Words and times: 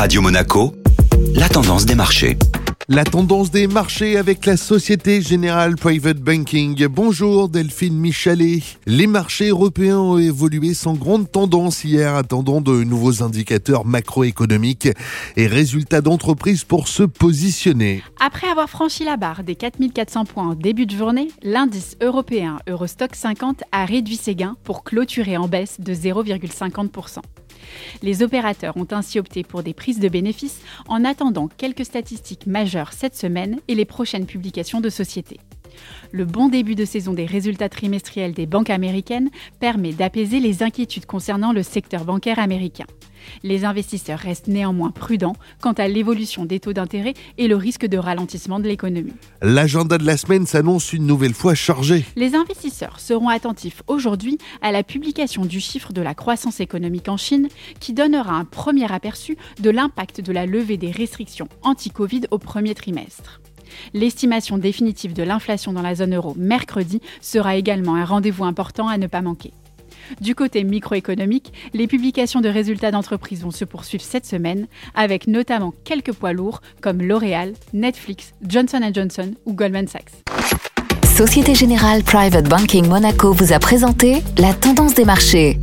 Radio 0.00 0.22
Monaco, 0.22 0.72
la 1.34 1.46
tendance 1.50 1.84
des 1.84 1.94
marchés. 1.94 2.38
La 2.88 3.04
tendance 3.04 3.50
des 3.50 3.66
marchés 3.66 4.16
avec 4.16 4.46
la 4.46 4.56
Société 4.56 5.20
Générale 5.20 5.76
Private 5.76 6.16
Banking. 6.16 6.86
Bonjour 6.86 7.50
Delphine 7.50 7.98
Michalet. 7.98 8.62
Les 8.86 9.06
marchés 9.06 9.48
européens 9.48 9.98
ont 9.98 10.16
évolué 10.16 10.72
sans 10.72 10.94
grande 10.94 11.30
tendance 11.30 11.84
hier, 11.84 12.14
attendant 12.14 12.62
de 12.62 12.82
nouveaux 12.82 13.22
indicateurs 13.22 13.84
macroéconomiques 13.84 14.88
et 15.36 15.46
résultats 15.46 16.00
d'entreprise 16.00 16.64
pour 16.64 16.88
se 16.88 17.02
positionner. 17.02 18.02
Après 18.20 18.48
avoir 18.48 18.70
franchi 18.70 19.04
la 19.04 19.18
barre 19.18 19.44
des 19.44 19.54
4400 19.54 20.24
points 20.24 20.48
en 20.48 20.54
début 20.54 20.86
de 20.86 20.96
journée, 20.96 21.28
l'indice 21.42 21.98
européen 22.00 22.58
Eurostock 22.66 23.14
50 23.14 23.64
a 23.70 23.84
réduit 23.84 24.16
ses 24.16 24.34
gains 24.34 24.56
pour 24.64 24.82
clôturer 24.82 25.36
en 25.36 25.46
baisse 25.46 25.78
de 25.78 25.92
0,50%. 25.92 27.18
Les 28.02 28.22
opérateurs 28.22 28.76
ont 28.76 28.86
ainsi 28.90 29.18
opté 29.18 29.42
pour 29.42 29.62
des 29.62 29.74
prises 29.74 30.00
de 30.00 30.08
bénéfices 30.08 30.60
en 30.88 31.04
attendant 31.04 31.48
quelques 31.56 31.84
statistiques 31.84 32.46
majeures 32.46 32.92
cette 32.92 33.16
semaine 33.16 33.60
et 33.68 33.74
les 33.74 33.84
prochaines 33.84 34.26
publications 34.26 34.80
de 34.80 34.90
sociétés. 34.90 35.40
Le 36.12 36.24
bon 36.24 36.48
début 36.48 36.74
de 36.74 36.84
saison 36.84 37.12
des 37.12 37.26
résultats 37.26 37.68
trimestriels 37.68 38.32
des 38.32 38.46
banques 38.46 38.70
américaines 38.70 39.30
permet 39.60 39.92
d'apaiser 39.92 40.40
les 40.40 40.62
inquiétudes 40.62 41.06
concernant 41.06 41.52
le 41.52 41.62
secteur 41.62 42.04
bancaire 42.04 42.38
américain. 42.38 42.86
Les 43.42 43.64
investisseurs 43.64 44.18
restent 44.18 44.48
néanmoins 44.48 44.90
prudents 44.90 45.36
quant 45.60 45.72
à 45.72 45.88
l'évolution 45.88 46.44
des 46.44 46.60
taux 46.60 46.72
d'intérêt 46.72 47.14
et 47.38 47.48
le 47.48 47.56
risque 47.56 47.86
de 47.86 47.98
ralentissement 47.98 48.60
de 48.60 48.64
l'économie. 48.64 49.12
L'agenda 49.42 49.98
de 49.98 50.06
la 50.06 50.16
semaine 50.16 50.46
s'annonce 50.46 50.92
une 50.92 51.06
nouvelle 51.06 51.34
fois 51.34 51.54
chargé. 51.54 52.04
Les 52.16 52.34
investisseurs 52.34 53.00
seront 53.00 53.28
attentifs 53.28 53.82
aujourd'hui 53.86 54.38
à 54.62 54.72
la 54.72 54.82
publication 54.82 55.44
du 55.44 55.60
chiffre 55.60 55.92
de 55.92 56.02
la 56.02 56.14
croissance 56.14 56.60
économique 56.60 57.08
en 57.08 57.16
Chine 57.16 57.48
qui 57.78 57.92
donnera 57.92 58.34
un 58.34 58.44
premier 58.44 58.90
aperçu 58.92 59.36
de 59.60 59.70
l'impact 59.70 60.20
de 60.20 60.32
la 60.32 60.46
levée 60.46 60.76
des 60.76 60.90
restrictions 60.90 61.48
anti-Covid 61.62 62.22
au 62.30 62.38
premier 62.38 62.74
trimestre. 62.74 63.40
L'estimation 63.94 64.58
définitive 64.58 65.12
de 65.12 65.22
l'inflation 65.22 65.72
dans 65.72 65.82
la 65.82 65.94
zone 65.94 66.14
euro 66.14 66.34
mercredi 66.36 67.00
sera 67.20 67.56
également 67.56 67.96
un 67.96 68.04
rendez-vous 68.04 68.44
important 68.44 68.88
à 68.88 68.98
ne 68.98 69.06
pas 69.06 69.22
manquer. 69.22 69.52
Du 70.20 70.34
côté 70.34 70.64
microéconomique, 70.64 71.52
les 71.72 71.86
publications 71.86 72.40
de 72.40 72.48
résultats 72.48 72.90
d'entreprise 72.90 73.42
vont 73.42 73.50
se 73.50 73.64
poursuivre 73.64 74.02
cette 74.02 74.26
semaine, 74.26 74.66
avec 74.94 75.26
notamment 75.26 75.72
quelques 75.84 76.12
poids 76.12 76.32
lourds 76.32 76.62
comme 76.80 77.00
L'Oréal, 77.00 77.52
Netflix, 77.72 78.32
Johnson 78.46 78.80
Johnson 78.92 79.34
ou 79.46 79.52
Goldman 79.52 79.86
Sachs. 79.86 80.10
Société 81.04 81.54
Générale 81.54 82.02
Private 82.02 82.48
Banking 82.48 82.86
Monaco 82.88 83.32
vous 83.32 83.52
a 83.52 83.58
présenté 83.58 84.22
la 84.38 84.54
tendance 84.54 84.94
des 84.94 85.04
marchés. 85.04 85.58